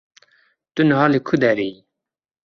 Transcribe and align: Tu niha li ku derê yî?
Tu 0.73 0.81
niha 0.87 1.03
li 1.11 1.19
ku 1.27 1.35
derê 1.41 1.67
yî? 1.73 1.77